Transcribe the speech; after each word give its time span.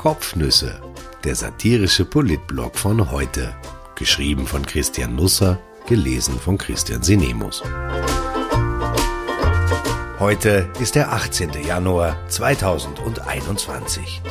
Kopfnüsse, 0.00 0.80
der 1.24 1.34
satirische 1.34 2.06
Politblog 2.06 2.78
von 2.78 3.10
heute. 3.10 3.54
Geschrieben 3.96 4.46
von 4.46 4.64
Christian 4.64 5.14
Nusser, 5.14 5.58
gelesen 5.86 6.40
von 6.40 6.56
Christian 6.56 7.02
Sinemus. 7.02 7.62
Heute 10.18 10.70
ist 10.80 10.94
der 10.94 11.12
18. 11.12 11.50
Januar 11.66 12.16
2021. 12.28 14.22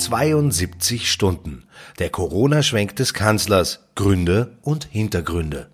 »72 0.00 1.04
Stunden. 1.04 1.68
Der 2.00 2.10
Corona-Schwenk 2.10 2.96
des 2.96 3.14
Kanzlers. 3.14 3.84
Gründe 3.94 4.58
und 4.62 4.86
Hintergründe.« 4.90 5.70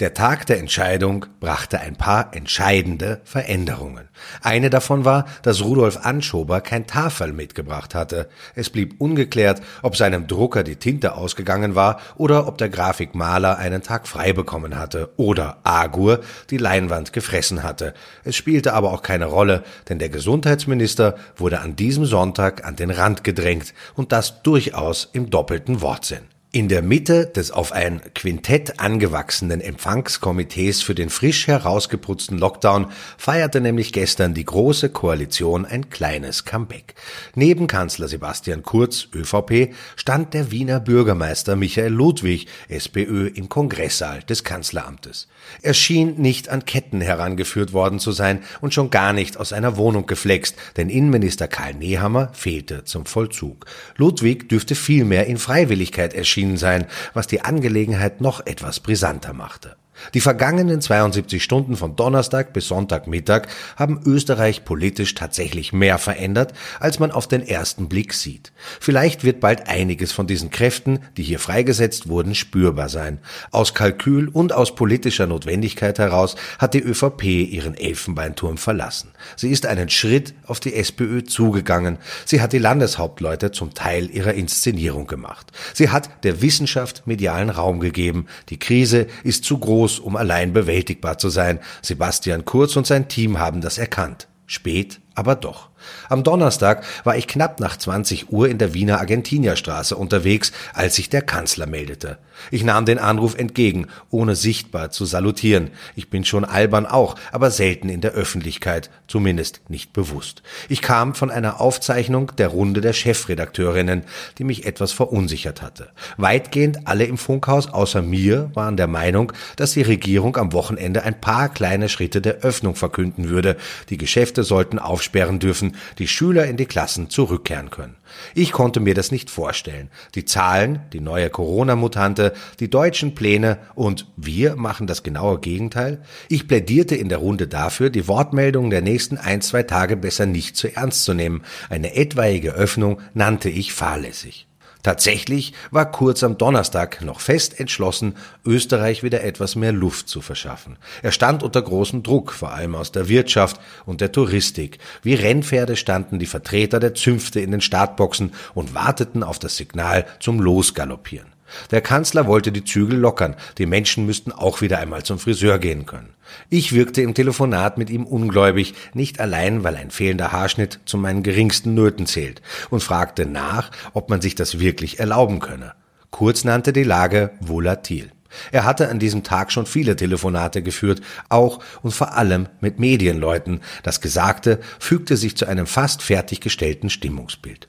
Der 0.00 0.12
Tag 0.12 0.46
der 0.46 0.58
Entscheidung 0.58 1.26
brachte 1.38 1.78
ein 1.78 1.94
paar 1.94 2.34
entscheidende 2.34 3.20
Veränderungen. 3.22 4.08
Eine 4.42 4.68
davon 4.68 5.04
war, 5.04 5.24
dass 5.42 5.62
Rudolf 5.62 6.04
Anschober 6.04 6.60
kein 6.60 6.88
Tafel 6.88 7.32
mitgebracht 7.32 7.94
hatte. 7.94 8.28
Es 8.56 8.70
blieb 8.70 9.00
ungeklärt, 9.00 9.62
ob 9.82 9.96
seinem 9.96 10.26
Drucker 10.26 10.64
die 10.64 10.74
Tinte 10.74 11.14
ausgegangen 11.14 11.76
war 11.76 12.00
oder 12.16 12.48
ob 12.48 12.58
der 12.58 12.70
Grafikmaler 12.70 13.56
einen 13.58 13.82
Tag 13.82 14.08
frei 14.08 14.32
bekommen 14.32 14.76
hatte 14.76 15.12
oder 15.16 15.58
Agur 15.62 16.22
die 16.50 16.58
Leinwand 16.58 17.12
gefressen 17.12 17.62
hatte. 17.62 17.94
Es 18.24 18.34
spielte 18.34 18.72
aber 18.72 18.92
auch 18.92 19.02
keine 19.02 19.26
Rolle, 19.26 19.62
denn 19.88 20.00
der 20.00 20.08
Gesundheitsminister 20.08 21.14
wurde 21.36 21.60
an 21.60 21.76
diesem 21.76 22.04
Sonntag 22.04 22.64
an 22.64 22.74
den 22.74 22.90
Rand 22.90 23.22
gedrängt 23.22 23.74
und 23.94 24.10
das 24.10 24.42
durchaus 24.42 25.08
im 25.12 25.30
doppelten 25.30 25.82
Wortsinn. 25.82 26.33
In 26.54 26.68
der 26.68 26.82
Mitte 26.82 27.26
des 27.26 27.50
auf 27.50 27.72
ein 27.72 28.00
Quintett 28.14 28.78
angewachsenen 28.78 29.60
Empfangskomitees 29.60 30.82
für 30.82 30.94
den 30.94 31.10
frisch 31.10 31.48
herausgeputzten 31.48 32.38
Lockdown 32.38 32.92
feierte 33.18 33.60
nämlich 33.60 33.92
gestern 33.92 34.34
die 34.34 34.44
Große 34.44 34.90
Koalition 34.90 35.66
ein 35.66 35.90
kleines 35.90 36.44
Comeback. 36.44 36.94
Neben 37.34 37.66
Kanzler 37.66 38.06
Sebastian 38.06 38.62
Kurz, 38.62 39.08
ÖVP, 39.12 39.74
stand 39.96 40.32
der 40.32 40.52
Wiener 40.52 40.78
Bürgermeister 40.78 41.56
Michael 41.56 41.92
Ludwig, 41.92 42.46
SPÖ, 42.68 43.26
im 43.34 43.48
Kongresssaal 43.48 44.22
des 44.22 44.44
Kanzleramtes. 44.44 45.26
Er 45.60 45.74
schien 45.74 46.20
nicht 46.20 46.50
an 46.50 46.64
Ketten 46.64 47.00
herangeführt 47.00 47.72
worden 47.72 47.98
zu 47.98 48.12
sein 48.12 48.44
und 48.60 48.72
schon 48.72 48.90
gar 48.90 49.12
nicht 49.12 49.38
aus 49.38 49.52
einer 49.52 49.76
Wohnung 49.76 50.06
geflext, 50.06 50.54
denn 50.76 50.88
Innenminister 50.88 51.48
Karl 51.48 51.74
Nehammer 51.74 52.30
fehlte 52.32 52.84
zum 52.84 53.06
Vollzug. 53.06 53.66
Ludwig 53.96 54.48
dürfte 54.48 54.76
vielmehr 54.76 55.26
in 55.26 55.38
Freiwilligkeit 55.38 56.14
erschienen 56.14 56.43
erschienen 56.44 56.56
sein, 56.56 56.86
was 57.14 57.26
die 57.26 57.42
Angelegenheit 57.42 58.20
noch 58.20 58.44
etwas 58.46 58.80
brisanter 58.80 59.32
machte. 59.32 59.76
Die 60.12 60.20
vergangenen 60.20 60.80
72 60.80 61.42
Stunden 61.42 61.76
von 61.76 61.96
Donnerstag 61.96 62.52
bis 62.52 62.68
Sonntagmittag 62.68 63.42
haben 63.76 64.00
Österreich 64.04 64.64
politisch 64.64 65.14
tatsächlich 65.14 65.72
mehr 65.72 65.98
verändert, 65.98 66.52
als 66.80 66.98
man 66.98 67.10
auf 67.10 67.28
den 67.28 67.46
ersten 67.46 67.88
Blick 67.88 68.12
sieht. 68.14 68.52
Vielleicht 68.80 69.24
wird 69.24 69.40
bald 69.40 69.68
einiges 69.68 70.12
von 70.12 70.26
diesen 70.26 70.50
Kräften, 70.50 71.00
die 71.16 71.22
hier 71.22 71.38
freigesetzt 71.38 72.08
wurden, 72.08 72.34
spürbar 72.34 72.88
sein. 72.88 73.18
Aus 73.50 73.74
Kalkül 73.74 74.28
und 74.28 74.52
aus 74.52 74.74
politischer 74.74 75.26
Notwendigkeit 75.26 75.98
heraus 75.98 76.36
hat 76.58 76.74
die 76.74 76.82
ÖVP 76.82 77.24
ihren 77.24 77.74
Elfenbeinturm 77.74 78.58
verlassen. 78.58 79.10
Sie 79.36 79.50
ist 79.50 79.66
einen 79.66 79.88
Schritt 79.88 80.34
auf 80.46 80.60
die 80.60 80.74
SPÖ 80.74 81.24
zugegangen. 81.24 81.98
Sie 82.24 82.40
hat 82.40 82.52
die 82.52 82.58
Landeshauptleute 82.58 83.52
zum 83.52 83.74
Teil 83.74 84.10
ihrer 84.10 84.34
Inszenierung 84.34 85.06
gemacht. 85.06 85.52
Sie 85.72 85.90
hat 85.90 86.24
der 86.24 86.42
Wissenschaft 86.42 87.06
medialen 87.06 87.50
Raum 87.50 87.80
gegeben. 87.80 88.26
Die 88.48 88.58
Krise 88.58 89.06
ist 89.22 89.44
zu 89.44 89.58
groß 89.58 89.83
groß, 89.84 89.98
um 89.98 90.16
allein 90.16 90.52
bewältigbar 90.54 91.18
zu 91.18 91.28
sein. 91.28 91.60
Sebastian 91.82 92.44
Kurz 92.44 92.76
und 92.76 92.86
sein 92.86 93.08
Team 93.08 93.38
haben 93.38 93.60
das 93.60 93.76
erkannt. 93.76 94.28
Spät, 94.46 95.00
aber 95.14 95.34
doch. 95.34 95.68
Am 96.08 96.22
Donnerstag 96.22 96.84
war 97.04 97.16
ich 97.16 97.26
knapp 97.26 97.60
nach 97.60 97.76
20 97.76 98.30
Uhr 98.32 98.48
in 98.48 98.58
der 98.58 98.74
Wiener 98.74 99.00
Argentinierstraße 99.00 99.96
unterwegs, 99.96 100.52
als 100.72 100.96
sich 100.96 101.08
der 101.08 101.22
Kanzler 101.22 101.66
meldete. 101.66 102.18
Ich 102.50 102.64
nahm 102.64 102.84
den 102.84 102.98
Anruf 102.98 103.36
entgegen, 103.36 103.86
ohne 104.10 104.36
sichtbar 104.36 104.90
zu 104.90 105.04
salutieren. 105.04 105.70
Ich 105.94 106.10
bin 106.10 106.24
schon 106.24 106.44
albern 106.44 106.86
auch, 106.86 107.16
aber 107.32 107.50
selten 107.50 107.88
in 107.88 108.00
der 108.00 108.12
Öffentlichkeit, 108.12 108.90
zumindest 109.06 109.62
nicht 109.68 109.92
bewusst. 109.92 110.42
Ich 110.68 110.82
kam 110.82 111.14
von 111.14 111.30
einer 111.30 111.60
Aufzeichnung 111.60 112.32
der 112.36 112.48
Runde 112.48 112.80
der 112.80 112.92
Chefredakteurinnen, 112.92 114.02
die 114.38 114.44
mich 114.44 114.66
etwas 114.66 114.92
verunsichert 114.92 115.62
hatte. 115.62 115.90
Weitgehend 116.16 116.86
alle 116.86 117.04
im 117.04 117.18
Funkhaus 117.18 117.72
außer 117.72 118.02
mir 118.02 118.50
waren 118.54 118.76
der 118.76 118.88
Meinung, 118.88 119.32
dass 119.56 119.72
die 119.72 119.82
Regierung 119.82 120.36
am 120.36 120.52
Wochenende 120.52 121.02
ein 121.02 121.20
paar 121.20 121.48
kleine 121.48 121.88
Schritte 121.88 122.20
der 122.20 122.36
Öffnung 122.38 122.74
verkünden 122.74 123.28
würde. 123.28 123.56
Die 123.90 123.98
Geschäfte 123.98 124.42
sollten 124.42 124.78
aufsperren 124.78 125.38
dürfen, 125.38 125.73
die 125.98 126.08
Schüler 126.08 126.46
in 126.46 126.56
die 126.56 126.66
Klassen 126.66 127.10
zurückkehren 127.10 127.70
können. 127.70 127.96
Ich 128.34 128.52
konnte 128.52 128.80
mir 128.80 128.94
das 128.94 129.10
nicht 129.10 129.30
vorstellen. 129.30 129.90
Die 130.14 130.24
Zahlen, 130.24 130.80
die 130.92 131.00
neue 131.00 131.30
Corona-Mutante, 131.30 132.32
die 132.60 132.70
deutschen 132.70 133.14
Pläne 133.14 133.58
und 133.74 134.06
wir 134.16 134.56
machen 134.56 134.86
das 134.86 135.02
genaue 135.02 135.38
Gegenteil. 135.40 136.02
Ich 136.28 136.48
plädierte 136.48 136.94
in 136.94 137.08
der 137.08 137.18
Runde 137.18 137.46
dafür, 137.48 137.90
die 137.90 138.08
Wortmeldungen 138.08 138.70
der 138.70 138.82
nächsten 138.82 139.18
ein, 139.18 139.40
zwei 139.40 139.62
Tage 139.62 139.96
besser 139.96 140.26
nicht 140.26 140.56
zu 140.56 140.74
ernst 140.74 141.04
zu 141.04 141.14
nehmen. 141.14 141.42
Eine 141.68 141.96
etwaige 141.96 142.52
Öffnung 142.52 143.00
nannte 143.14 143.48
ich 143.48 143.72
fahrlässig. 143.72 144.46
Tatsächlich 144.84 145.54
war 145.70 145.90
Kurz 145.90 146.22
am 146.22 146.36
Donnerstag 146.36 147.00
noch 147.02 147.20
fest 147.20 147.58
entschlossen, 147.58 148.16
Österreich 148.44 149.02
wieder 149.02 149.24
etwas 149.24 149.56
mehr 149.56 149.72
Luft 149.72 150.10
zu 150.10 150.20
verschaffen. 150.20 150.76
Er 151.02 151.10
stand 151.10 151.42
unter 151.42 151.62
großem 151.62 152.02
Druck, 152.02 152.32
vor 152.32 152.52
allem 152.52 152.74
aus 152.74 152.92
der 152.92 153.08
Wirtschaft 153.08 153.58
und 153.86 154.02
der 154.02 154.12
Touristik. 154.12 154.78
Wie 155.02 155.14
Rennpferde 155.14 155.76
standen 155.76 156.18
die 156.18 156.26
Vertreter 156.26 156.80
der 156.80 156.92
Zünfte 156.92 157.40
in 157.40 157.50
den 157.50 157.62
Startboxen 157.62 158.34
und 158.52 158.74
warteten 158.74 159.22
auf 159.22 159.38
das 159.38 159.56
Signal 159.56 160.04
zum 160.20 160.38
Losgaloppieren. 160.38 161.28
Der 161.70 161.80
Kanzler 161.80 162.26
wollte 162.26 162.52
die 162.52 162.64
Zügel 162.64 162.98
lockern, 162.98 163.36
die 163.56 163.66
Menschen 163.66 164.04
müssten 164.04 164.32
auch 164.32 164.60
wieder 164.60 164.80
einmal 164.80 165.02
zum 165.02 165.18
Friseur 165.18 165.58
gehen 165.58 165.86
können. 165.86 166.13
Ich 166.50 166.72
wirkte 166.72 167.02
im 167.02 167.14
Telefonat 167.14 167.78
mit 167.78 167.90
ihm 167.90 168.04
ungläubig, 168.04 168.74
nicht 168.94 169.20
allein, 169.20 169.64
weil 169.64 169.76
ein 169.76 169.90
fehlender 169.90 170.32
Haarschnitt 170.32 170.80
zu 170.84 170.96
meinen 170.96 171.22
geringsten 171.22 171.74
Nöten 171.74 172.06
zählt, 172.06 172.42
und 172.70 172.82
fragte 172.82 173.26
nach, 173.26 173.70
ob 173.92 174.10
man 174.10 174.20
sich 174.20 174.34
das 174.34 174.58
wirklich 174.60 175.00
erlauben 175.00 175.40
könne. 175.40 175.74
Kurz 176.10 176.44
nannte 176.44 176.72
die 176.72 176.84
Lage 176.84 177.30
volatil. 177.40 178.10
Er 178.52 178.64
hatte 178.64 178.88
an 178.88 178.98
diesem 178.98 179.22
Tag 179.22 179.52
schon 179.52 179.66
viele 179.66 179.96
Telefonate 179.96 180.62
geführt, 180.62 181.00
auch 181.28 181.60
und 181.82 181.92
vor 181.92 182.16
allem 182.16 182.48
mit 182.60 182.78
Medienleuten. 182.78 183.60
Das 183.82 184.00
Gesagte 184.00 184.60
fügte 184.78 185.16
sich 185.16 185.36
zu 185.36 185.46
einem 185.46 185.66
fast 185.66 186.02
fertiggestellten 186.02 186.90
Stimmungsbild. 186.90 187.68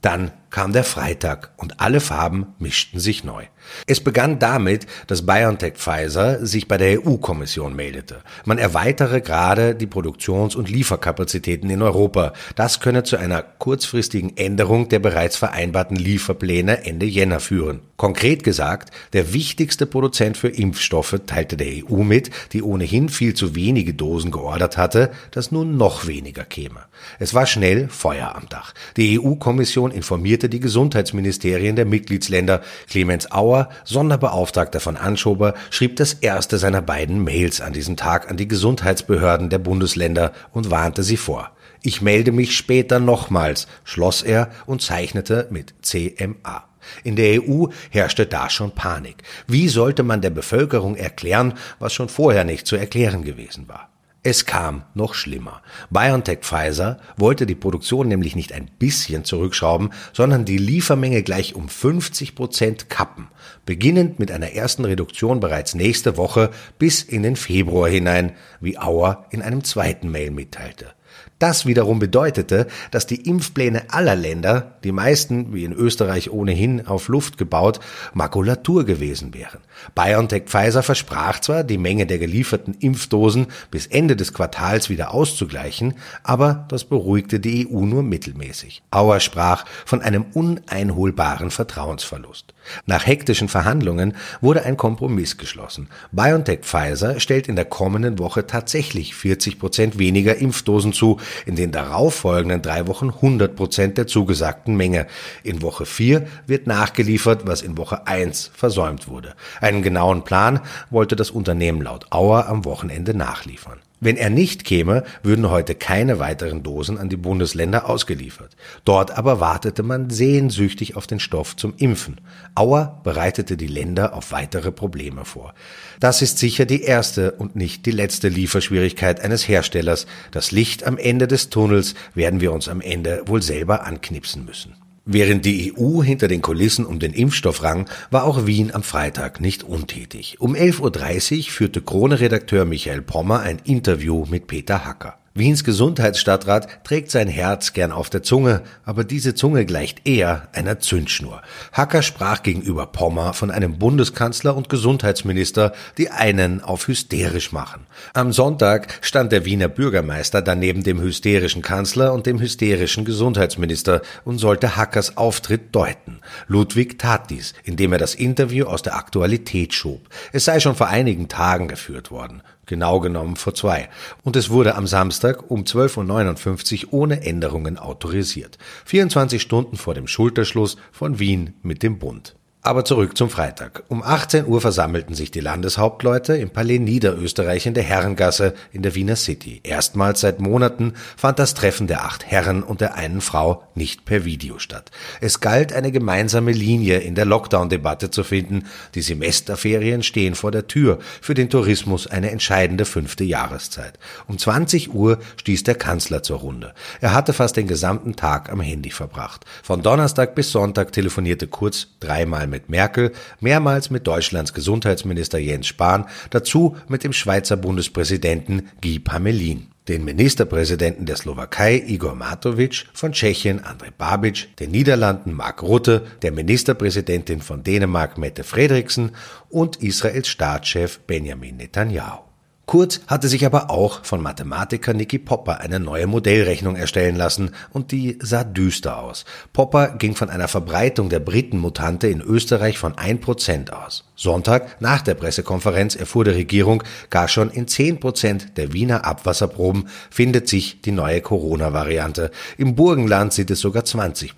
Dann 0.00 0.32
kam 0.50 0.72
der 0.72 0.84
Freitag 0.84 1.52
und 1.56 1.80
alle 1.80 2.00
Farben 2.00 2.54
mischten 2.58 2.98
sich 2.98 3.24
neu. 3.24 3.44
Es 3.86 4.00
begann 4.00 4.38
damit, 4.38 4.86
dass 5.06 5.26
BioNTech 5.26 5.74
Pfizer 5.74 6.44
sich 6.44 6.66
bei 6.66 6.76
der 6.76 7.06
EU-Kommission 7.06 7.74
meldete. 7.74 8.22
Man 8.44 8.58
erweitere 8.58 9.20
gerade 9.20 9.74
die 9.74 9.86
Produktions- 9.86 10.56
und 10.56 10.68
Lieferkapazitäten 10.68 11.70
in 11.70 11.82
Europa. 11.82 12.32
Das 12.56 12.80
könne 12.80 13.04
zu 13.04 13.16
einer 13.16 13.42
kurzfristigen 13.42 14.36
Änderung 14.36 14.88
der 14.88 14.98
bereits 14.98 15.36
vereinbarten 15.36 15.96
Lieferpläne 15.96 16.84
Ende 16.84 17.06
Jänner 17.06 17.40
führen. 17.40 17.80
Konkret 17.96 18.44
gesagt, 18.44 18.90
der 19.12 19.32
wichtigste 19.34 19.86
Produzent 19.86 20.36
für 20.36 20.48
Impfstoffe 20.48 21.20
teilte 21.26 21.56
der 21.56 21.84
EU 21.84 22.02
mit, 22.02 22.30
die 22.52 22.62
ohnehin 22.62 23.08
viel 23.08 23.34
zu 23.34 23.54
wenige 23.54 23.94
Dosen 23.94 24.30
geordert 24.30 24.78
hatte, 24.78 25.10
dass 25.30 25.52
nun 25.52 25.76
noch 25.76 26.06
weniger 26.06 26.44
käme. 26.44 26.86
Es 27.18 27.34
war 27.34 27.46
schnell 27.46 27.88
Feuer 27.88 28.34
am 28.34 28.48
Dach. 28.48 28.72
Die 28.96 29.20
EU-Kommission 29.20 29.89
informierte 29.90 30.30
informierte 30.30 30.48
die 30.48 30.60
Gesundheitsministerien 30.60 31.76
der 31.76 31.84
Mitgliedsländer. 31.84 32.62
Clemens 32.88 33.32
Auer, 33.32 33.68
Sonderbeauftragter 33.84 34.78
von 34.80 34.96
Anschober, 34.96 35.54
schrieb 35.70 35.96
das 35.96 36.14
erste 36.14 36.58
seiner 36.58 36.82
beiden 36.82 37.24
Mails 37.24 37.60
an 37.60 37.72
diesem 37.72 37.96
Tag 37.96 38.30
an 38.30 38.36
die 38.36 38.46
Gesundheitsbehörden 38.46 39.50
der 39.50 39.58
Bundesländer 39.58 40.32
und 40.52 40.70
warnte 40.70 41.02
sie 41.02 41.16
vor. 41.16 41.50
Ich 41.82 42.00
melde 42.02 42.32
mich 42.32 42.56
später 42.56 43.00
nochmals, 43.00 43.66
schloss 43.84 44.22
er 44.22 44.50
und 44.66 44.82
zeichnete 44.82 45.48
mit 45.50 45.74
CMA. 45.82 46.64
In 47.02 47.16
der 47.16 47.42
EU 47.42 47.66
herrschte 47.90 48.26
da 48.26 48.50
schon 48.50 48.72
Panik. 48.72 49.16
Wie 49.46 49.68
sollte 49.68 50.02
man 50.02 50.20
der 50.20 50.30
Bevölkerung 50.30 50.96
erklären, 50.96 51.54
was 51.78 51.92
schon 51.92 52.08
vorher 52.08 52.44
nicht 52.44 52.66
zu 52.66 52.76
erklären 52.76 53.24
gewesen 53.24 53.68
war? 53.68 53.89
Es 54.22 54.44
kam 54.44 54.82
noch 54.92 55.14
schlimmer. 55.14 55.62
BioNTech 55.88 56.40
Pfizer 56.40 57.00
wollte 57.16 57.46
die 57.46 57.54
Produktion 57.54 58.06
nämlich 58.06 58.36
nicht 58.36 58.52
ein 58.52 58.70
bisschen 58.78 59.24
zurückschrauben, 59.24 59.94
sondern 60.12 60.44
die 60.44 60.58
Liefermenge 60.58 61.22
gleich 61.22 61.54
um 61.54 61.70
50 61.70 62.34
Prozent 62.34 62.90
kappen, 62.90 63.28
beginnend 63.64 64.18
mit 64.18 64.30
einer 64.30 64.52
ersten 64.52 64.84
Reduktion 64.84 65.40
bereits 65.40 65.74
nächste 65.74 66.18
Woche 66.18 66.50
bis 66.78 67.02
in 67.02 67.22
den 67.22 67.34
Februar 67.34 67.88
hinein, 67.88 68.32
wie 68.60 68.76
Auer 68.76 69.24
in 69.30 69.40
einem 69.40 69.64
zweiten 69.64 70.10
Mail 70.10 70.30
mitteilte. 70.30 70.92
Das 71.40 71.64
wiederum 71.64 71.98
bedeutete, 71.98 72.66
dass 72.90 73.06
die 73.06 73.22
Impfpläne 73.22 73.84
aller 73.88 74.14
Länder, 74.14 74.74
die 74.84 74.92
meisten, 74.92 75.54
wie 75.54 75.64
in 75.64 75.72
Österreich 75.72 76.30
ohnehin 76.30 76.86
auf 76.86 77.08
Luft 77.08 77.38
gebaut, 77.38 77.80
Makulatur 78.12 78.84
gewesen 78.84 79.32
wären. 79.32 79.60
BioNTech 79.94 80.44
Pfizer 80.44 80.82
versprach 80.82 81.40
zwar, 81.40 81.64
die 81.64 81.78
Menge 81.78 82.04
der 82.04 82.18
gelieferten 82.18 82.74
Impfdosen 82.74 83.46
bis 83.70 83.86
Ende 83.86 84.16
des 84.16 84.34
Quartals 84.34 84.90
wieder 84.90 85.14
auszugleichen, 85.14 85.94
aber 86.22 86.66
das 86.68 86.84
beruhigte 86.84 87.40
die 87.40 87.66
EU 87.66 87.86
nur 87.86 88.02
mittelmäßig. 88.02 88.82
Auer 88.90 89.18
sprach 89.18 89.64
von 89.86 90.02
einem 90.02 90.26
uneinholbaren 90.34 91.50
Vertrauensverlust. 91.50 92.52
Nach 92.84 93.06
hektischen 93.06 93.48
Verhandlungen 93.48 94.14
wurde 94.42 94.64
ein 94.64 94.76
Kompromiss 94.76 95.38
geschlossen. 95.38 95.88
BioNTech 96.12 96.60
Pfizer 96.64 97.18
stellt 97.18 97.48
in 97.48 97.56
der 97.56 97.64
kommenden 97.64 98.18
Woche 98.18 98.46
tatsächlich 98.46 99.14
40 99.14 99.58
Prozent 99.58 99.98
weniger 99.98 100.36
Impfdosen 100.36 100.92
zu, 100.92 101.18
in 101.46 101.56
den 101.56 101.72
darauffolgenden 101.72 102.62
drei 102.62 102.86
Wochen 102.86 103.10
100 103.10 103.56
Prozent 103.56 103.98
der 103.98 104.06
zugesagten 104.06 104.76
Menge. 104.76 105.06
In 105.42 105.62
Woche 105.62 105.86
4 105.86 106.26
wird 106.46 106.66
nachgeliefert, 106.66 107.46
was 107.46 107.62
in 107.62 107.76
Woche 107.76 108.06
1 108.06 108.50
versäumt 108.54 109.08
wurde. 109.08 109.34
Einen 109.60 109.82
genauen 109.82 110.24
Plan 110.24 110.60
wollte 110.90 111.16
das 111.16 111.30
Unternehmen 111.30 111.82
laut 111.82 112.06
Auer 112.10 112.46
am 112.46 112.64
Wochenende 112.64 113.14
nachliefern. 113.14 113.80
Wenn 114.00 114.16
er 114.16 114.30
nicht 114.30 114.64
käme, 114.64 115.04
würden 115.22 115.50
heute 115.50 115.74
keine 115.74 116.18
weiteren 116.18 116.62
Dosen 116.62 116.96
an 116.96 117.10
die 117.10 117.18
Bundesländer 117.18 117.88
ausgeliefert. 117.88 118.56
Dort 118.84 119.16
aber 119.16 119.40
wartete 119.40 119.82
man 119.82 120.08
sehnsüchtig 120.08 120.96
auf 120.96 121.06
den 121.06 121.20
Stoff 121.20 121.54
zum 121.54 121.74
Impfen. 121.76 122.18
Auer 122.54 123.00
bereitete 123.04 123.58
die 123.58 123.66
Länder 123.66 124.14
auf 124.14 124.32
weitere 124.32 124.72
Probleme 124.72 125.26
vor. 125.26 125.52
Das 126.00 126.22
ist 126.22 126.38
sicher 126.38 126.64
die 126.64 126.82
erste 126.82 127.32
und 127.32 127.56
nicht 127.56 127.84
die 127.84 127.90
letzte 127.90 128.28
Lieferschwierigkeit 128.28 129.20
eines 129.20 129.46
Herstellers. 129.46 130.06
Das 130.30 130.50
Licht 130.50 130.84
am 130.84 130.96
Ende 130.96 131.28
des 131.28 131.50
Tunnels 131.50 131.94
werden 132.14 132.40
wir 132.40 132.52
uns 132.52 132.68
am 132.68 132.80
Ende 132.80 133.22
wohl 133.26 133.42
selber 133.42 133.86
anknipsen 133.86 134.46
müssen. 134.46 134.79
Während 135.12 135.44
die 135.44 135.74
EU 135.76 136.04
hinter 136.04 136.28
den 136.28 136.40
Kulissen 136.40 136.86
um 136.86 137.00
den 137.00 137.12
Impfstoff 137.12 137.64
rang, 137.64 137.88
war 138.12 138.22
auch 138.22 138.46
Wien 138.46 138.72
am 138.72 138.84
Freitag 138.84 139.40
nicht 139.40 139.64
untätig. 139.64 140.36
Um 140.38 140.54
11.30 140.54 141.38
Uhr 141.38 141.44
führte 141.50 141.82
Krone-Redakteur 141.82 142.64
Michael 142.64 143.02
Pommer 143.02 143.40
ein 143.40 143.58
Interview 143.64 144.24
mit 144.30 144.46
Peter 144.46 144.84
Hacker. 144.84 145.19
Wiens 145.32 145.62
Gesundheitsstadtrat 145.62 146.82
trägt 146.82 147.12
sein 147.12 147.28
Herz 147.28 147.72
gern 147.72 147.92
auf 147.92 148.10
der 148.10 148.24
Zunge, 148.24 148.62
aber 148.84 149.04
diese 149.04 149.36
Zunge 149.36 149.64
gleicht 149.64 150.08
eher 150.08 150.48
einer 150.52 150.80
Zündschnur. 150.80 151.40
Hacker 151.72 152.02
sprach 152.02 152.42
gegenüber 152.42 152.86
Pommer 152.86 153.32
von 153.32 153.52
einem 153.52 153.78
Bundeskanzler 153.78 154.56
und 154.56 154.68
Gesundheitsminister, 154.68 155.72
die 155.98 156.10
einen 156.10 156.60
auf 156.60 156.88
hysterisch 156.88 157.52
machen. 157.52 157.86
Am 158.12 158.32
Sonntag 158.32 158.98
stand 159.02 159.30
der 159.30 159.44
Wiener 159.44 159.68
Bürgermeister 159.68 160.42
daneben 160.42 160.82
dem 160.82 161.00
hysterischen 161.00 161.62
Kanzler 161.62 162.12
und 162.12 162.26
dem 162.26 162.40
hysterischen 162.40 163.04
Gesundheitsminister 163.04 164.02
und 164.24 164.38
sollte 164.38 164.76
Hackers 164.76 165.16
Auftritt 165.16 165.72
deuten. 165.76 166.18
Ludwig 166.48 166.98
tat 166.98 167.30
dies, 167.30 167.54
indem 167.62 167.92
er 167.92 167.98
das 168.00 168.16
Interview 168.16 168.66
aus 168.66 168.82
der 168.82 168.96
Aktualität 168.96 169.74
schob. 169.74 170.08
Es 170.32 170.44
sei 170.44 170.58
schon 170.58 170.74
vor 170.74 170.88
einigen 170.88 171.28
Tagen 171.28 171.68
geführt 171.68 172.10
worden 172.10 172.42
genau 172.70 173.00
genommen 173.00 173.36
vor 173.36 173.54
zwei. 173.54 173.90
Und 174.22 174.36
es 174.36 174.48
wurde 174.48 174.76
am 174.76 174.86
Samstag 174.86 175.50
um 175.50 175.64
12.59 175.64 176.86
Uhr 176.86 176.94
ohne 176.94 177.22
Änderungen 177.26 177.76
autorisiert. 177.76 178.56
24 178.86 179.42
Stunden 179.42 179.76
vor 179.76 179.92
dem 179.92 180.06
Schulterschluss 180.06 180.78
von 180.90 181.18
Wien 181.18 181.52
mit 181.62 181.82
dem 181.82 181.98
Bund. 181.98 182.39
Aber 182.62 182.84
zurück 182.84 183.16
zum 183.16 183.30
Freitag. 183.30 183.84
Um 183.88 184.02
18 184.02 184.46
Uhr 184.46 184.60
versammelten 184.60 185.14
sich 185.14 185.30
die 185.30 185.40
Landeshauptleute 185.40 186.36
im 186.36 186.50
Palais 186.50 186.78
Niederösterreich 186.78 187.64
in 187.64 187.72
der 187.72 187.84
Herrengasse 187.84 188.52
in 188.70 188.82
der 188.82 188.94
Wiener 188.94 189.16
City. 189.16 189.60
Erstmals 189.62 190.20
seit 190.20 190.40
Monaten 190.40 190.92
fand 191.16 191.38
das 191.38 191.54
Treffen 191.54 191.86
der 191.86 192.04
acht 192.04 192.26
Herren 192.26 192.62
und 192.62 192.82
der 192.82 192.96
einen 192.96 193.22
Frau 193.22 193.64
nicht 193.74 194.04
per 194.04 194.26
Video 194.26 194.58
statt. 194.58 194.90
Es 195.22 195.40
galt 195.40 195.72
eine 195.72 195.90
gemeinsame 195.90 196.52
Linie 196.52 196.98
in 196.98 197.14
der 197.14 197.24
Lockdown-Debatte 197.24 198.10
zu 198.10 198.24
finden. 198.24 198.66
Die 198.94 199.00
Semesterferien 199.00 200.02
stehen 200.02 200.34
vor 200.34 200.50
der 200.50 200.66
Tür. 200.66 200.98
Für 201.22 201.32
den 201.32 201.48
Tourismus 201.48 202.08
eine 202.08 202.30
entscheidende 202.30 202.84
fünfte 202.84 203.24
Jahreszeit. 203.24 203.98
Um 204.28 204.36
20 204.36 204.92
Uhr 204.92 205.18
stieß 205.38 205.62
der 205.62 205.76
Kanzler 205.76 206.22
zur 206.22 206.40
Runde. 206.40 206.74
Er 207.00 207.14
hatte 207.14 207.32
fast 207.32 207.56
den 207.56 207.68
gesamten 207.68 208.16
Tag 208.16 208.52
am 208.52 208.60
Handy 208.60 208.90
verbracht. 208.90 209.46
Von 209.62 209.80
Donnerstag 209.80 210.34
bis 210.34 210.50
Sonntag 210.50 210.92
telefonierte 210.92 211.46
Kurz 211.46 211.86
dreimal 212.00 212.49
mit 212.50 212.68
Merkel, 212.68 213.12
mehrmals 213.40 213.88
mit 213.88 214.06
Deutschlands 214.06 214.52
Gesundheitsminister 214.52 215.38
Jens 215.38 215.68
Spahn, 215.68 216.04
dazu 216.28 216.76
mit 216.88 217.04
dem 217.04 217.14
Schweizer 217.14 217.56
Bundespräsidenten 217.56 218.68
Guy 218.82 218.98
Pamelin 218.98 219.70
den 219.90 220.04
Ministerpräsidenten 220.04 221.04
der 221.04 221.16
Slowakei 221.16 221.82
Igor 221.84 222.14
Matovic, 222.14 222.86
von 222.92 223.10
Tschechien 223.12 223.64
Andrej 223.64 223.90
Babic, 223.98 224.56
den 224.58 224.70
Niederlanden 224.70 225.32
Mark 225.32 225.64
Rutte, 225.64 226.06
der 226.22 226.30
Ministerpräsidentin 226.30 227.40
von 227.40 227.64
Dänemark 227.64 228.16
Mette 228.16 228.44
Frederiksen 228.44 229.10
und 229.48 229.82
Israels 229.82 230.28
Staatschef 230.28 231.00
Benjamin 231.00 231.56
Netanyahu. 231.56 232.29
Kurz 232.70 233.00
hatte 233.08 233.26
sich 233.26 233.44
aber 233.44 233.68
auch 233.68 234.04
von 234.04 234.22
Mathematiker 234.22 234.94
Nicky 234.94 235.18
Popper 235.18 235.58
eine 235.58 235.80
neue 235.80 236.06
Modellrechnung 236.06 236.76
erstellen 236.76 237.16
lassen 237.16 237.50
und 237.72 237.90
die 237.90 238.16
sah 238.22 238.44
düster 238.44 239.02
aus. 239.02 239.24
Popper 239.52 239.96
ging 239.98 240.14
von 240.14 240.30
einer 240.30 240.46
Verbreitung 240.46 241.08
der 241.08 241.18
Britenmutante 241.18 242.06
in 242.06 242.20
Österreich 242.20 242.78
von 242.78 242.94
1% 242.94 243.70
aus. 243.70 244.04
Sonntag 244.14 244.80
nach 244.80 245.02
der 245.02 245.14
Pressekonferenz 245.14 245.96
erfuhr 245.96 246.24
die 246.24 246.30
Regierung, 246.30 246.84
gar 247.08 247.26
schon 247.26 247.50
in 247.50 247.66
10% 247.66 248.54
der 248.54 248.72
Wiener 248.72 249.04
Abwasserproben 249.04 249.88
findet 250.08 250.48
sich 250.48 250.80
die 250.80 250.92
neue 250.92 251.22
Corona-Variante. 251.22 252.30
Im 252.56 252.76
Burgenland 252.76 253.32
sind 253.32 253.50
es 253.50 253.58
sogar 253.58 253.82
20%. 253.82 254.34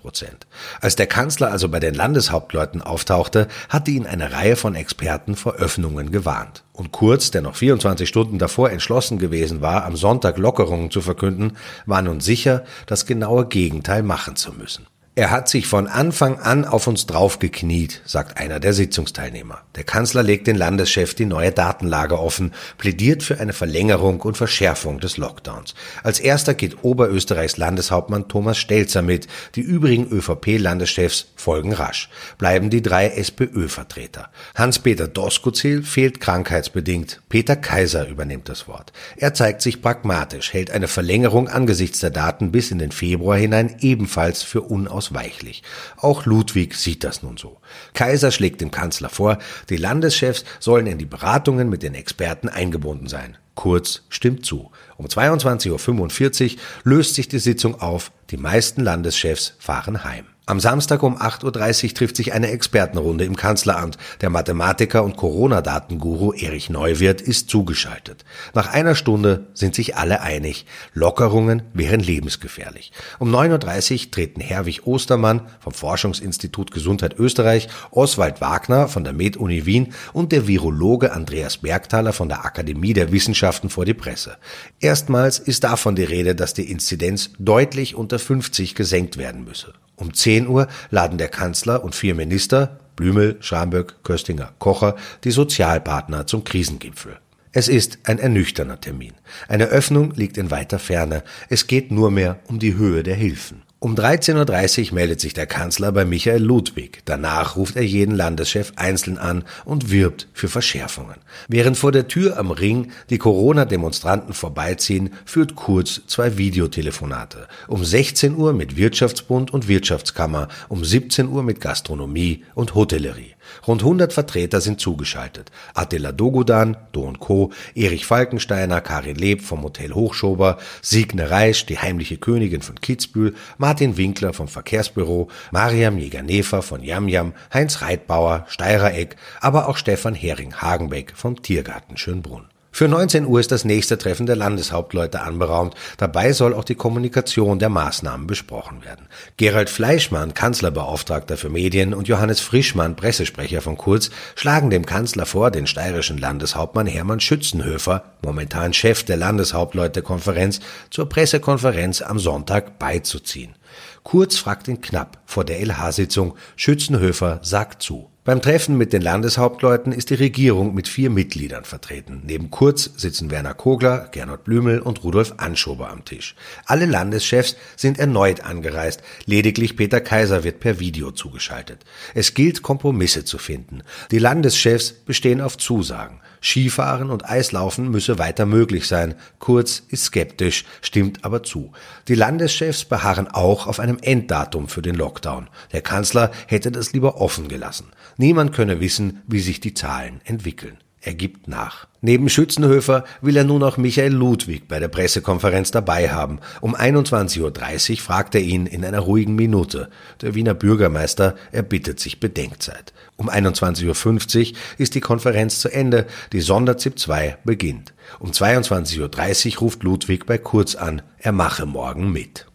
Als 0.81 0.95
der 0.95 1.05
Kanzler 1.05 1.51
also 1.51 1.69
bei 1.69 1.79
den 1.79 1.93
Landeshauptleuten 1.93 2.81
auftauchte, 2.81 3.47
hatte 3.69 3.91
ihn 3.91 4.07
eine 4.07 4.31
Reihe 4.31 4.55
von 4.55 4.73
Experten 4.73 5.35
vor 5.35 5.53
Öffnungen 5.57 6.11
gewarnt. 6.11 6.63
Und 6.73 6.91
Kurz, 6.91 7.29
der 7.29 7.43
noch 7.43 7.55
24 7.55 8.09
Stunden 8.09 8.39
davor 8.39 8.71
entschlossen 8.71 9.19
gewesen 9.19 9.61
war, 9.61 9.85
am 9.85 9.95
Sonntag 9.95 10.37
Lockerungen 10.39 10.89
zu 10.89 11.01
verkünden, 11.01 11.55
war 11.85 12.01
nun 12.01 12.19
sicher, 12.19 12.63
das 12.87 13.05
genaue 13.05 13.47
Gegenteil 13.47 14.01
machen 14.01 14.35
zu 14.35 14.53
müssen. 14.53 14.87
Er 15.15 15.29
hat 15.29 15.47
sich 15.47 15.67
von 15.67 15.85
Anfang 15.85 16.39
an 16.39 16.65
auf 16.65 16.87
uns 16.87 17.05
draufgekniet, 17.05 18.01
sagt 18.03 18.39
einer 18.39 18.59
der 18.59 18.73
Sitzungsteilnehmer. 18.73 19.61
Der 19.75 19.83
Kanzler 19.83 20.23
legt 20.23 20.47
den 20.47 20.55
Landeschef 20.55 21.13
die 21.13 21.27
neue 21.27 21.51
Datenlage 21.51 22.17
offen, 22.17 22.51
plädiert 22.79 23.21
für 23.21 23.39
eine 23.39 23.53
Verlängerung 23.53 24.21
und 24.21 24.37
Verschärfung 24.37 24.99
des 24.99 25.17
Lockdowns. 25.17 25.75
Als 26.01 26.19
erster 26.19 26.55
geht 26.55 26.83
Oberösterreichs 26.83 27.57
Landeshauptmann 27.57 28.27
Thomas 28.27 28.57
Stelzer 28.57 29.03
mit. 29.03 29.27
Die 29.53 29.61
übrigen 29.61 30.07
ÖVP-Landeschefs 30.07 31.27
folgen 31.35 31.73
rasch. 31.73 32.09
Bleiben 32.39 32.71
die 32.71 32.81
drei 32.81 33.09
SPÖ-Vertreter. 33.09 34.31
Hans-Peter 34.55 35.07
Doskozil 35.07 35.83
fehlt 35.83 36.21
krankheitsbedingt. 36.21 37.21
Peter 37.29 37.55
Kaiser 37.55 38.07
übernimmt 38.07 38.49
das 38.49 38.67
Wort. 38.67 38.91
Er 39.15 39.35
zeigt 39.35 39.61
sich 39.61 39.83
pragmatisch, 39.83 40.53
hält 40.53 40.71
eine 40.71 40.87
Verlängerung 40.87 41.49
angesichts 41.49 41.99
der 41.99 42.09
Daten 42.09 42.51
bis 42.51 42.71
in 42.71 42.79
den 42.79 42.91
Februar 42.91 43.37
hinein 43.37 43.75
ebenfalls 43.79 44.41
für 44.41 44.61
unaus 44.61 45.02
unausweichlich. 45.03 45.63
Auch 45.97 46.25
Ludwig 46.25 46.75
sieht 46.75 47.03
das 47.03 47.23
nun 47.23 47.37
so. 47.37 47.57
Kaiser 47.93 48.31
schlägt 48.31 48.61
dem 48.61 48.71
Kanzler 48.71 49.09
vor, 49.09 49.39
die 49.69 49.77
Landeschefs 49.77 50.45
sollen 50.59 50.87
in 50.87 50.97
die 50.97 51.05
Beratungen 51.05 51.69
mit 51.69 51.83
den 51.83 51.95
Experten 51.95 52.49
eingebunden 52.49 53.07
sein. 53.07 53.37
Kurz 53.55 54.03
stimmt 54.09 54.45
zu. 54.45 54.71
Um 54.97 55.05
22.45 55.05 56.53
Uhr 56.53 56.59
löst 56.83 57.15
sich 57.15 57.27
die 57.27 57.39
Sitzung 57.39 57.79
auf, 57.79 58.11
die 58.31 58.37
meisten 58.37 58.81
Landeschefs 58.81 59.55
fahren 59.59 60.03
heim. 60.03 60.32
Am 60.45 60.59
Samstag 60.59 61.03
um 61.03 61.17
8.30 61.17 61.85
Uhr 61.85 61.93
trifft 61.93 62.17
sich 62.17 62.33
eine 62.33 62.51
Expertenrunde 62.51 63.23
im 63.23 63.37
Kanzleramt. 63.37 63.97
Der 64.19 64.29
Mathematiker 64.29 65.05
und 65.05 65.15
Corona-Datenguru 65.15 66.33
Erich 66.33 66.69
Neuwirth 66.69 67.21
ist 67.21 67.49
zugeschaltet. 67.49 68.25
Nach 68.53 68.73
einer 68.73 68.95
Stunde 68.95 69.47
sind 69.53 69.73
sich 69.73 69.95
alle 69.95 70.19
einig. 70.19 70.65
Lockerungen 70.93 71.61
wären 71.73 72.01
lebensgefährlich. 72.01 72.91
Um 73.19 73.33
9.30 73.33 73.93
Uhr 74.07 74.11
treten 74.11 74.41
Herwig 74.41 74.85
Ostermann 74.85 75.47
vom 75.61 75.71
Forschungsinstitut 75.71 76.71
Gesundheit 76.71 77.17
Österreich, 77.17 77.69
Oswald 77.91 78.41
Wagner 78.41 78.89
von 78.89 79.05
der 79.05 79.13
Med-Uni 79.13 79.65
Wien 79.65 79.93
und 80.11 80.33
der 80.33 80.45
Virologe 80.45 81.13
Andreas 81.13 81.59
Bergthaler 81.59 82.11
von 82.11 82.27
der 82.27 82.43
Akademie 82.43 82.91
der 82.91 83.13
Wissenschaften 83.13 83.69
vor 83.69 83.85
die 83.85 83.93
Presse. 83.93 84.35
Erstmals 84.81 85.39
ist 85.39 85.63
davon 85.63 85.95
die 85.95 86.03
Rede, 86.03 86.35
dass 86.35 86.53
die 86.53 86.69
Inzidenz 86.69 87.29
deutlich 87.39 87.95
unter 87.95 88.19
50 88.19 88.75
gesenkt 88.75 89.17
werden 89.17 89.45
müsse. 89.45 89.73
Um 89.95 90.13
10 90.13 90.47
Uhr 90.47 90.67
laden 90.89 91.17
der 91.17 91.29
Kanzler 91.29 91.83
und 91.83 91.95
vier 91.95 92.15
Minister, 92.15 92.79
Blümel, 92.95 93.37
Scharmböck, 93.39 94.03
Köstinger, 94.03 94.53
Kocher, 94.59 94.95
die 95.23 95.31
Sozialpartner 95.31 96.27
zum 96.27 96.43
Krisengipfel. 96.43 97.17
Es 97.51 97.67
ist 97.67 97.99
ein 98.03 98.17
ernüchterner 98.17 98.81
Termin. 98.81 99.13
Eine 99.47 99.65
Öffnung 99.65 100.11
liegt 100.15 100.37
in 100.37 100.49
weiter 100.49 100.79
Ferne. 100.79 101.23
Es 101.49 101.67
geht 101.67 101.91
nur 101.91 102.09
mehr 102.09 102.39
um 102.47 102.57
die 102.57 102.75
Höhe 102.75 103.03
der 103.03 103.15
Hilfen. 103.15 103.61
Um 103.83 103.95
13.30 103.95 104.87
Uhr 104.87 104.93
meldet 104.93 105.19
sich 105.19 105.33
der 105.33 105.45
Kanzler 105.45 105.91
bei 105.91 106.05
Michael 106.05 106.41
Ludwig. 106.41 107.01
Danach 107.03 107.57
ruft 107.57 107.75
er 107.75 107.83
jeden 107.83 108.15
Landeschef 108.15 108.71
einzeln 108.77 109.17
an 109.17 109.43
und 109.65 109.91
wirbt 109.91 110.29
für 110.31 110.47
Verschärfungen. 110.47 111.17
Während 111.49 111.77
vor 111.77 111.91
der 111.91 112.07
Tür 112.07 112.37
am 112.37 112.51
Ring 112.51 112.91
die 113.09 113.17
Corona-Demonstranten 113.17 114.33
vorbeiziehen, 114.33 115.09
führt 115.25 115.55
Kurz 115.55 115.99
zwei 116.07 116.37
Videotelefonate. 116.37 117.49
Um 117.67 117.83
16 117.83 118.37
Uhr 118.37 118.53
mit 118.53 118.77
Wirtschaftsbund 118.77 119.51
und 119.51 119.67
Wirtschaftskammer, 119.67 120.47
um 120.69 120.85
17 120.85 121.27
Uhr 121.27 121.43
mit 121.43 121.59
Gastronomie 121.59 122.45
und 122.55 122.75
Hotellerie. 122.75 123.32
Rund 123.67 123.81
100 123.81 124.13
Vertreter 124.13 124.61
sind 124.61 124.79
zugeschaltet. 124.79 125.51
Attila 125.73 126.11
Dogudan, 126.11 126.77
Do 126.91 127.11
Co., 127.19 127.51
Erich 127.75 128.05
Falkensteiner, 128.05 128.81
Karin 128.81 129.15
Leb 129.15 129.41
vom 129.41 129.63
Hotel 129.63 129.93
Hochschober, 129.93 130.57
Signe 130.81 131.29
Reisch, 131.29 131.65
die 131.65 131.79
heimliche 131.79 132.17
Königin 132.17 132.61
von 132.61 132.79
Kitzbühel, 132.79 133.35
Martin 133.57 133.97
Winkler 133.97 134.33
vom 134.33 134.47
Verkehrsbüro, 134.47 135.29
Mariam 135.51 135.97
Jäger-Nefer 135.97 136.61
von 136.61 136.83
Yamyam, 136.83 137.33
Heinz 137.53 137.81
Reitbauer, 137.81 138.45
Steirer 138.47 138.93
Eck, 138.93 139.15
aber 139.41 139.67
auch 139.67 139.77
Stefan 139.77 140.15
Hering-Hagenbeck 140.15 141.13
vom 141.15 141.41
Tiergarten 141.41 141.97
Schönbrunn. 141.97 142.52
Für 142.75 142.87
19 142.87 143.27
Uhr 143.27 143.39
ist 143.39 143.51
das 143.51 143.65
nächste 143.65 143.99
Treffen 143.99 144.25
der 144.25 144.35
Landeshauptleute 144.35 145.21
anberaumt. 145.21 145.75
Dabei 145.97 146.33
soll 146.33 146.55
auch 146.55 146.63
die 146.63 146.73
Kommunikation 146.73 147.59
der 147.59 147.69
Maßnahmen 147.69 148.25
besprochen 148.25 148.83
werden. 148.83 149.07
Gerald 149.37 149.69
Fleischmann, 149.69 150.33
Kanzlerbeauftragter 150.33 151.37
für 151.37 151.51
Medien, 151.51 151.93
und 151.93 152.07
Johannes 152.07 152.39
Frischmann, 152.39 152.95
Pressesprecher 152.95 153.61
von 153.61 153.77
Kurz, 153.77 154.09
schlagen 154.33 154.71
dem 154.71 154.87
Kanzler 154.87 155.27
vor, 155.27 155.51
den 155.51 155.67
steirischen 155.67 156.17
Landeshauptmann 156.17 156.87
Hermann 156.87 157.19
Schützenhöfer, 157.19 158.05
momentan 158.23 158.73
Chef 158.73 159.03
der 159.03 159.17
Landeshauptleutekonferenz, 159.17 160.59
zur 160.89 161.07
Pressekonferenz 161.07 162.01
am 162.01 162.17
Sonntag 162.17 162.79
beizuziehen. 162.79 163.53
Kurz 164.01 164.37
fragt 164.37 164.67
ihn 164.67 164.81
knapp 164.81 165.21
vor 165.27 165.45
der 165.45 165.59
LH-Sitzung. 165.63 166.35
Schützenhöfer 166.55 167.39
sagt 167.43 167.83
zu. 167.83 168.09
Beim 168.25 168.41
Treffen 168.41 168.77
mit 168.77 168.93
den 168.93 169.01
Landeshauptleuten 169.01 169.91
ist 169.91 170.09
die 170.09 170.13
Regierung 170.13 170.73
mit 170.73 170.87
vier 170.87 171.09
Mitgliedern 171.09 171.65
vertreten. 171.65 172.21
Neben 172.23 172.51
Kurz 172.51 172.89
sitzen 172.95 173.31
Werner 173.31 173.53
Kogler, 173.53 174.07
Gernot 174.13 174.45
Blümel 174.45 174.79
und 174.79 175.03
Rudolf 175.03 175.33
Anschober 175.39 175.89
am 175.89 176.05
Tisch. 176.05 176.33
Alle 176.65 176.85
Landeschefs 176.85 177.57
sind 177.75 177.99
erneut 177.99 178.45
angereist. 178.45 179.03
Lediglich 179.25 179.75
Peter 179.75 179.99
Kaiser 179.99 180.45
wird 180.45 180.61
per 180.61 180.79
Video 180.79 181.11
zugeschaltet. 181.11 181.83
Es 182.13 182.33
gilt, 182.33 182.61
Kompromisse 182.61 183.25
zu 183.25 183.37
finden. 183.37 183.83
Die 184.09 184.19
Landeschefs 184.19 184.93
bestehen 184.93 185.41
auf 185.41 185.57
Zusagen. 185.57 186.21
Skifahren 186.41 187.09
und 187.09 187.29
Eislaufen 187.29 187.89
müsse 187.89 188.19
weiter 188.19 188.45
möglich 188.45 188.87
sein. 188.87 189.15
Kurz 189.39 189.81
ist 189.87 190.05
skeptisch, 190.05 190.65
stimmt 190.81 191.23
aber 191.23 191.43
zu. 191.43 191.71
Die 192.09 192.15
Landeschefs 192.15 192.83
beharren 192.83 193.29
auch 193.29 193.65
auf 193.65 193.79
einem 193.79 193.97
Enddatum 194.01 194.67
für 194.67 194.81
den 194.81 194.95
Lockdown. 194.95 195.49
Der 195.71 195.81
Kanzler 195.81 196.31
hätte 196.47 196.69
das 196.69 196.91
lieber 196.91 197.21
offen 197.21 197.47
gelassen. 197.47 197.91
Niemand 198.17 198.53
könne 198.53 198.79
wissen, 198.79 199.21
wie 199.27 199.39
sich 199.39 199.59
die 199.59 199.73
Zahlen 199.73 200.21
entwickeln. 200.25 200.77
Er 201.05 201.15
gibt 201.15 201.49
nach. 201.49 201.87
Neben 201.99 202.29
Schützenhöfer 202.29 203.03
will 203.21 203.35
er 203.35 203.43
nun 203.43 203.61
auch 203.61 203.75
Michael 203.75 204.13
Ludwig 204.13 204.69
bei 204.69 204.79
der 204.79 204.87
Pressekonferenz 204.87 205.69
dabei 205.69 206.11
haben. 206.11 206.39
Um 206.61 206.77
21.30 206.77 207.91
Uhr 207.91 207.97
fragt 207.97 208.35
er 208.35 208.41
ihn 208.41 208.67
in 208.67 208.85
einer 208.85 209.01
ruhigen 209.01 209.35
Minute. 209.35 209.89
Der 210.21 210.33
Wiener 210.33 210.53
Bürgermeister 210.53 211.35
erbittet 211.51 211.99
sich 211.99 212.21
Bedenkzeit. 212.21 212.93
Um 213.17 213.29
21.50 213.29 214.51
Uhr 214.51 214.57
ist 214.77 214.95
die 214.95 215.01
Konferenz 215.01 215.59
zu 215.59 215.67
Ende. 215.67 216.07
Die 216.31 216.41
Sonderzip 216.41 216.97
2 216.97 217.37
beginnt. 217.43 217.93
Um 218.19 218.31
22.30 218.31 219.55
Uhr 219.55 219.59
ruft 219.59 219.83
Ludwig 219.83 220.25
bei 220.25 220.37
Kurz 220.37 220.75
an. 220.75 221.01
Er 221.17 221.33
mache 221.33 221.65
morgen 221.65 222.13
mit. 222.13 222.45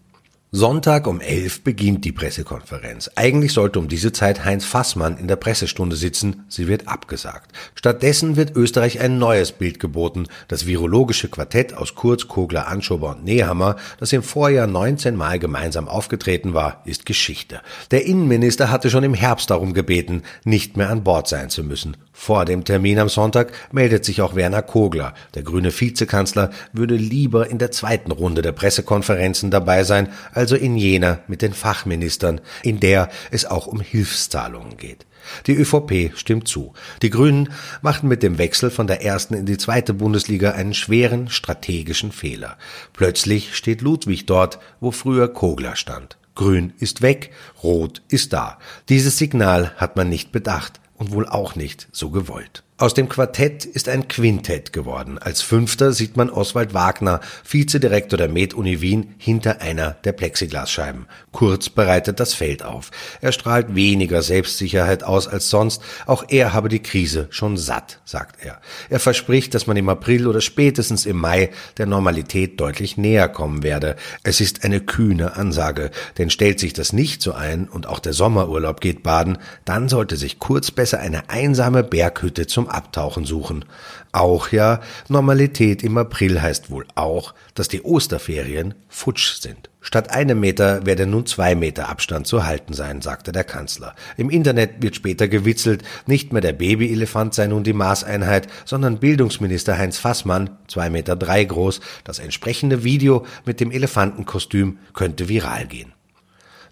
Sonntag 0.51 1.07
um 1.07 1.21
elf 1.21 1.61
beginnt 1.61 2.07
die 2.07 2.13
Pressekonferenz. 2.13 3.11
Eigentlich 3.17 3.53
sollte 3.53 3.79
um 3.79 3.87
diese 3.87 4.13
Zeit 4.13 4.47
Heinz 4.47 4.65
Fassmann 4.65 5.19
in 5.19 5.29
der 5.29 5.37
Pressestunde 5.37 5.95
sitzen, 5.95 6.47
sie 6.49 6.69
wird 6.69 6.89
abgesagt. 6.89 7.51
Stattdessen 7.75 8.37
wird 8.37 8.57
Österreich 8.57 8.99
ein 9.03 9.19
neues 9.19 9.53
Bild 9.53 9.79
geboten. 9.79 10.25
Das 10.49 10.65
virologische 10.65 11.29
Quartett 11.29 11.75
aus 11.75 11.95
Kurz, 11.95 12.29
Kogler, 12.29 12.67
Anschober 12.67 13.11
und 13.11 13.25
Nehammer, 13.25 13.77
das 14.01 14.15
im 14.15 14.23
Vorjahr 14.23 14.67
19 14.67 15.17
Mal 15.17 15.39
gemeinsam 15.39 15.87
aufgetreten 15.87 16.55
war, 16.55 16.81
ist 16.87 17.05
Geschichte. 17.05 17.61
Der 17.91 18.07
Innenminister 18.07 18.71
hatte 18.71 18.89
schon 18.89 19.05
im 19.05 19.13
Herbst 19.13 19.51
darum 19.51 19.75
gebeten, 19.75 20.23
nicht 20.45 20.79
mehr 20.79 20.89
an 20.89 21.05
Bord 21.05 21.29
sein 21.29 21.51
zu 21.51 21.63
müssen. 21.63 21.95
Vor 22.15 22.45
dem 22.47 22.65
Termin 22.65 22.99
am 22.99 23.09
Sonntag 23.09 23.53
meldet 23.71 24.05
sich 24.05 24.23
auch 24.23 24.35
Werner 24.35 24.63
Kogler. 24.63 25.15
Der 25.35 25.45
grüne 25.45 25.79
Vizekanzler 25.79 26.51
würde 26.73 26.97
lieber 26.97 27.49
in 27.49 27.59
der 27.59 27.71
zweiten 27.71 28.11
Runde 28.11 28.43
der 28.43 28.51
Pressekonferenzen 28.51 29.53
dabei 29.53 29.85
sein, 29.85 30.09
also 30.39 30.55
in 30.55 30.77
jener 30.77 31.19
mit 31.27 31.43
den 31.43 31.53
Fachministern, 31.53 32.41
in 32.63 32.79
der 32.79 33.11
es 33.33 33.45
auch 33.45 33.67
um 33.67 33.81
Hilfszahlungen 33.81 34.77
geht. 34.77 35.05
Die 35.47 35.55
ÖVP 35.55 36.17
stimmt 36.17 36.47
zu. 36.47 36.73
Die 37.03 37.11
Grünen 37.11 37.53
machten 37.83 38.07
mit 38.07 38.23
dem 38.23 38.39
Wechsel 38.39 38.71
von 38.71 38.87
der 38.87 39.03
ersten 39.05 39.35
in 39.35 39.47
die 39.47 39.59
zweite 39.59 39.93
Bundesliga 39.93 40.53
einen 40.53 40.75
schweren 40.75 41.29
strategischen 41.29 42.13
Fehler. 42.13 42.57
Plötzlich 42.93 43.57
steht 43.57 43.83
Ludwig 43.83 44.27
dort, 44.27 44.61
wo 44.81 44.93
früher 44.93 45.29
Kogler 45.29 45.75
stand. 45.75 46.19
Grün 46.37 46.73
ist 46.79 47.03
weg, 47.03 47.33
Rot 47.65 48.03
ist 48.09 48.33
da. 48.33 48.59
Dieses 48.89 49.19
Signal 49.19 49.73
hat 49.77 49.97
man 49.97 50.09
nicht 50.09 50.31
bedacht 50.31 50.81
und 50.95 51.11
wohl 51.11 51.29
auch 51.29 51.57
nicht 51.57 51.89
so 51.91 52.11
gewollt. 52.11 52.63
Aus 52.81 52.95
dem 52.95 53.09
Quartett 53.09 53.65
ist 53.65 53.89
ein 53.89 54.07
Quintett 54.07 54.73
geworden. 54.73 55.19
Als 55.19 55.43
Fünfter 55.43 55.93
sieht 55.93 56.17
man 56.17 56.31
Oswald 56.31 56.75
Wagner, 56.75 57.19
Vizedirektor 57.45 58.17
der 58.17 58.29
Med-Uni 58.29 58.81
Wien, 58.81 59.17
hinter 59.19 59.61
einer 59.61 59.97
der 60.05 60.13
Plexiglasscheiben. 60.13 61.07
Kurz 61.33 61.71
bereitet 61.71 62.21
das 62.21 62.35
Feld 62.35 62.63
auf. 62.63 62.93
Er 63.21 63.33
strahlt 63.33 63.75
weniger 63.75 64.23
Selbstsicherheit 64.23 65.03
aus 65.03 65.27
als 65.27 65.51
sonst. 65.51 65.83
Auch 66.07 66.27
er 66.29 66.53
habe 66.53 66.69
die 66.69 66.79
Krise 66.79 67.27
schon 67.31 67.57
satt, 67.57 67.99
sagt 68.05 68.45
er. 68.45 68.61
Er 68.89 69.01
verspricht, 69.01 69.55
dass 69.55 69.67
man 69.67 69.77
im 69.77 69.89
April 69.89 70.29
oder 70.29 70.41
spätestens 70.41 71.05
im 71.05 71.17
Mai 71.17 71.51
der 71.79 71.87
Normalität 71.87 72.61
deutlich 72.61 72.97
näher 72.97 73.29
kommen 73.29 73.65
werde. 73.65 73.97
Es 74.23 74.41
ist 74.41 74.63
eine 74.65 74.81
kühne 74.81 75.35
Ansage, 75.35 75.91
denn 76.17 76.31
stellt 76.31 76.61
sich 76.61 76.75
das 76.75 76.93
nicht 76.93 77.23
so 77.23 77.33
ein 77.33 77.69
und 77.69 77.89
auch 77.89 77.99
der 77.99 78.13
Sommerurlaub 78.13 78.81
geht 78.81 79.03
baden, 79.03 79.39
dann 79.65 79.89
sollte 79.89 80.17
sich 80.17 80.39
Kurz 80.39 80.71
besser 80.71 81.01
eine 81.01 81.29
einsame 81.29 81.83
Berghütte 81.83 82.47
Abtauchen 82.69 83.25
suchen. 83.25 83.65
Auch 84.13 84.51
ja, 84.51 84.81
Normalität 85.09 85.83
im 85.83 85.99
April 85.99 86.41
heißt 86.41 86.71
wohl 86.71 86.87
auch, 86.95 87.35
dass 87.55 87.69
die 87.69 87.83
Osterferien 87.83 88.75
futsch 88.89 89.41
sind. 89.41 89.71
Statt 89.81 90.11
einem 90.11 90.41
Meter 90.41 90.85
werde 90.87 91.07
nun 91.07 91.25
zwei 91.25 91.55
Meter 91.55 91.89
Abstand 91.89 92.27
zu 92.27 92.45
halten 92.45 92.75
sein, 92.75 93.01
sagte 93.01 93.33
der 93.33 93.45
Kanzler. 93.45 93.95
Im 94.17 94.29
Internet 94.29 94.83
wird 94.83 94.97
später 94.97 95.29
gewitzelt, 95.29 95.83
nicht 96.07 96.33
mehr 96.33 96.43
der 96.43 96.53
Babyelefant 96.53 97.33
sei 97.35 97.47
nun 97.47 97.65
die 97.65 97.73
Maßeinheit, 97.73 98.49
sondern 98.65 98.99
Bildungsminister 98.99 99.79
Heinz 99.79 99.99
Fassmann, 99.99 100.51
zwei 100.67 100.91
Meter 100.91 101.17
drei 101.17 101.45
groß, 101.45 101.81
das 102.05 102.19
entsprechende 102.19 102.85
Video 102.85 103.25
mit 103.45 103.61
dem 103.61 103.71
Elefantenkostüm 103.71 104.79
könnte 104.95 105.29
viral 105.29 105.67
gehen. 105.67 105.95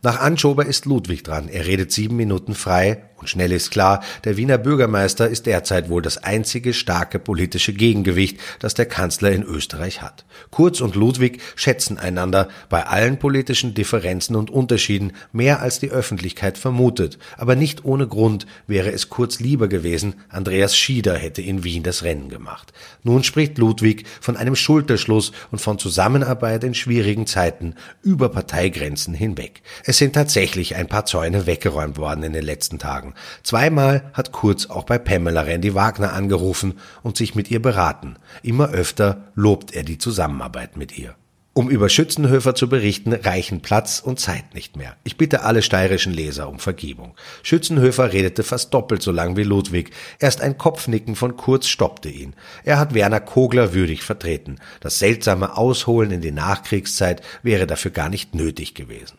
Nach 0.02 0.20
Anschober 0.20 0.66
ist 0.66 0.84
Ludwig 0.84 1.24
dran. 1.24 1.48
Er 1.48 1.66
redet 1.66 1.90
sieben 1.90 2.16
Minuten 2.16 2.54
frei 2.54 3.02
und 3.18 3.30
schnell 3.30 3.50
ist 3.52 3.70
klar, 3.70 4.02
der 4.24 4.36
Wiener 4.36 4.58
Bürgermeister 4.58 5.28
ist 5.28 5.46
derzeit 5.46 5.88
wohl 5.88 6.02
das 6.02 6.18
einzige 6.18 6.74
starke 6.74 7.18
politische 7.18 7.72
Gegengewicht, 7.72 8.38
das 8.58 8.74
der 8.74 8.84
Kanzler 8.84 9.32
in 9.32 9.42
Österreich 9.42 10.02
hat. 10.02 10.26
Kurz 10.50 10.82
und 10.82 10.96
Ludwig 10.96 11.40
schätzen 11.54 11.96
einander 11.96 12.48
bei 12.68 12.86
allen 12.86 13.18
politischen 13.18 13.72
Differenzen 13.72 14.36
und 14.36 14.50
Unterschieden 14.50 15.12
mehr 15.32 15.60
als 15.60 15.80
die 15.80 15.90
Öffentlichkeit 15.90 16.58
vermutet. 16.58 17.18
Aber 17.38 17.56
nicht 17.56 17.86
ohne 17.86 18.06
Grund 18.06 18.46
wäre 18.66 18.92
es 18.92 19.08
Kurz 19.08 19.40
lieber 19.40 19.68
gewesen, 19.68 20.16
Andreas 20.28 20.76
Schieder 20.76 21.16
hätte 21.16 21.40
in 21.40 21.64
Wien 21.64 21.82
das 21.82 22.02
Rennen 22.02 22.28
gemacht. 22.28 22.74
Nun 23.02 23.24
spricht 23.24 23.56
Ludwig 23.56 24.04
von 24.20 24.36
einem 24.36 24.56
Schulterschluss 24.56 25.32
und 25.50 25.60
von 25.60 25.78
Zusammenarbeit 25.78 26.64
in 26.64 26.74
schwierigen 26.74 27.26
Zeiten 27.26 27.76
über 28.02 28.28
Parteigrenzen 28.28 29.14
hinweg. 29.14 29.62
Es 29.84 29.96
sind 29.96 30.12
tatsächlich 30.12 30.76
ein 30.76 30.86
paar 30.86 31.06
Zäune 31.06 31.46
weggeräumt 31.46 31.96
worden 31.96 32.24
in 32.24 32.34
den 32.34 32.44
letzten 32.44 32.78
Tagen 32.78 33.05
sagen. 33.06 33.14
Zweimal 33.42 34.10
hat 34.12 34.32
Kurz 34.32 34.66
auch 34.66 34.84
bei 34.84 34.98
Pamela 34.98 35.42
Randy 35.42 35.74
Wagner 35.74 36.12
angerufen 36.12 36.74
und 37.02 37.16
sich 37.16 37.34
mit 37.34 37.50
ihr 37.50 37.60
beraten. 37.60 38.16
Immer 38.42 38.70
öfter 38.70 39.28
lobt 39.34 39.74
er 39.74 39.82
die 39.82 39.98
Zusammenarbeit 39.98 40.76
mit 40.76 40.96
ihr. 40.98 41.14
Um 41.54 41.70
über 41.70 41.88
Schützenhöfer 41.88 42.54
zu 42.54 42.68
berichten, 42.68 43.14
reichen 43.14 43.62
Platz 43.62 44.00
und 44.04 44.20
Zeit 44.20 44.52
nicht 44.52 44.76
mehr. 44.76 44.94
Ich 45.04 45.16
bitte 45.16 45.42
alle 45.42 45.62
steirischen 45.62 46.12
Leser 46.12 46.50
um 46.50 46.58
Vergebung. 46.58 47.14
Schützenhöfer 47.42 48.12
redete 48.12 48.42
fast 48.42 48.74
doppelt 48.74 49.00
so 49.00 49.10
lang 49.10 49.38
wie 49.38 49.42
Ludwig. 49.42 49.90
Erst 50.18 50.42
ein 50.42 50.58
Kopfnicken 50.58 51.16
von 51.16 51.38
Kurz 51.38 51.66
stoppte 51.66 52.10
ihn. 52.10 52.34
Er 52.64 52.78
hat 52.78 52.92
Werner 52.92 53.20
Kogler 53.20 53.72
würdig 53.72 54.02
vertreten. 54.02 54.56
Das 54.80 54.98
seltsame 54.98 55.56
Ausholen 55.56 56.10
in 56.10 56.20
die 56.20 56.30
Nachkriegszeit 56.30 57.22
wäre 57.42 57.66
dafür 57.66 57.90
gar 57.90 58.10
nicht 58.10 58.34
nötig 58.34 58.74
gewesen. 58.74 59.16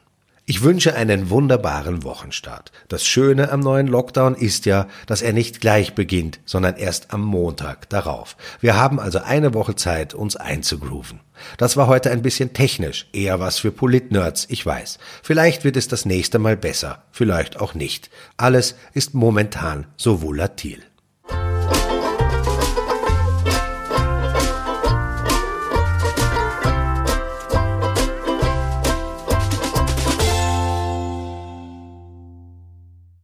Ich 0.50 0.62
wünsche 0.62 0.96
einen 0.96 1.30
wunderbaren 1.30 2.06
Wochenstart. 2.06 2.72
Das 2.88 3.06
Schöne 3.06 3.52
am 3.52 3.60
neuen 3.60 3.88
Lockdown 3.88 4.34
ist 4.34 4.66
ja, 4.66 4.88
dass 5.06 5.22
er 5.22 5.34
nicht 5.34 5.60
gleich 5.60 5.94
beginnt, 5.94 6.40
sondern 6.46 6.78
erst 6.78 7.14
am 7.14 7.22
Montag 7.22 7.90
darauf. 7.90 8.38
Wir 8.62 8.78
haben 8.78 8.98
also 8.98 9.20
eine 9.20 9.54
Woche 9.54 9.76
Zeit, 9.76 10.14
uns 10.14 10.38
einzugrooven. 10.38 11.20
Das 11.58 11.76
war 11.76 11.88
heute 11.88 12.12
ein 12.12 12.22
bisschen 12.22 12.54
technisch, 12.54 13.10
eher 13.12 13.42
was 13.42 13.60
für 13.60 13.74
Politnerds, 13.74 14.46
ich 14.48 14.66
weiß. 14.66 15.00
Vielleicht 15.22 15.66
wird 15.66 15.76
es 15.76 15.90
das 15.90 16.06
nächste 16.06 16.40
Mal 16.40 16.56
besser, 16.56 17.04
vielleicht 17.12 17.60
auch 17.60 17.74
nicht. 17.74 18.10
Alles 18.38 18.76
ist 18.94 19.14
momentan 19.14 19.86
so 19.98 20.22
volatil. 20.22 20.82